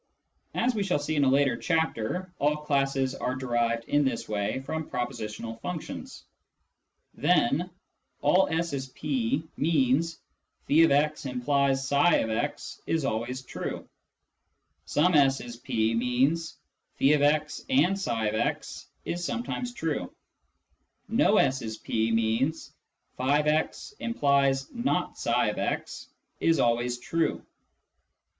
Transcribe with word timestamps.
(As 0.55 0.73
we 0.73 0.81
shall 0.81 0.97
see 0.97 1.15
in 1.15 1.23
a 1.23 1.29
later 1.29 1.55
chapter, 1.55 2.33
all 2.39 2.55
classes 2.57 3.13
are 3.13 3.35
derived 3.35 3.83
in 3.85 4.03
this 4.03 4.27
way 4.27 4.59
from 4.61 4.89
propositional 4.89 5.61
functions.) 5.61 6.25
Then:" 7.13 7.69
All 8.23 8.47
S 8.49 8.73
is 8.73 8.87
P" 8.87 9.43
means 9.57 10.17
"'<f>x 10.67 11.27
implies 11.27 11.87
tfix' 11.87 12.79
is 12.87 13.05
always 13.05 13.43
true."" 13.43 13.87
Some 14.95 15.13
S 15.13 15.39
is 15.39 15.57
P" 15.57 15.93
means 15.93 16.57
"'<f>x 16.99 17.63
and 17.69 17.95
iftx' 17.95 18.85
is 19.05 19.23
sometimes 19.23 19.71
true."" 19.71 20.11
No 21.25 21.37
S 21.37 21.61
is 21.61 21.77
P" 21.77 22.09
means 22.11 22.73
"'tf>x 23.19 23.93
implies 23.99 24.67
not 24.73 25.13
iftx' 25.17 26.07
is 26.49 26.57
always 26.59 26.97
true." 26.97 27.45